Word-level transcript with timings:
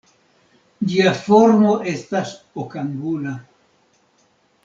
Ĝia 0.93 1.11
formo 1.17 1.75
estas 1.91 2.33
okangula. 2.63 3.35